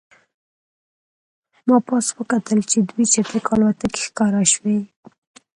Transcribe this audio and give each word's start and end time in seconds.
ما 1.67 1.77
پاس 1.87 2.05
وکتل 2.17 2.59
چې 2.69 2.77
دوې 2.89 3.05
چټکې 3.13 3.49
الوتکې 3.53 4.01
ښکاره 4.05 4.43
شوې 4.53 4.77